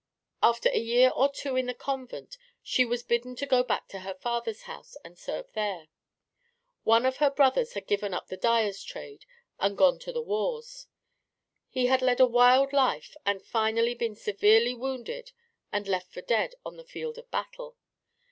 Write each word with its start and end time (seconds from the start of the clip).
After 0.41 0.67
a 0.69 0.79
year 0.79 1.11
or 1.11 1.31
two 1.31 1.55
in 1.55 1.67
the 1.67 1.75
convent 1.75 2.35
she 2.63 2.83
was 2.83 3.03
bidden 3.03 3.35
to 3.35 3.45
go 3.45 3.61
back 3.61 3.87
to 3.89 3.99
her 3.99 4.15
father's 4.15 4.63
house 4.63 4.97
and 5.05 5.15
serve 5.15 5.51
there. 5.53 5.89
One 6.83 7.05
of 7.05 7.17
her 7.17 7.29
brothers 7.29 7.73
had 7.73 7.85
given 7.85 8.11
up 8.11 8.25
the 8.25 8.35
dyer's 8.35 8.81
trade 8.83 9.27
and 9.59 9.77
gone 9.77 9.99
to 9.99 10.11
the 10.11 10.23
wars. 10.23 10.87
He 11.69 11.85
had 11.85 12.01
led 12.01 12.19
a 12.19 12.25
wild 12.25 12.73
life 12.73 13.15
and 13.27 13.45
finally 13.45 13.93
been 13.93 14.15
severely 14.15 14.73
wounded 14.73 15.33
and 15.71 15.87
left 15.87 16.11
for 16.11 16.21
dead 16.21 16.55
on 16.65 16.77
the 16.77 16.83
field 16.83 17.19
of 17.19 17.29
battle. 17.29 17.77